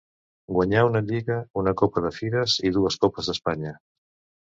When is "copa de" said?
1.83-2.13